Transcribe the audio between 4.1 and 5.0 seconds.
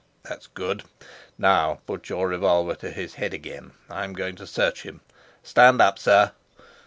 going to search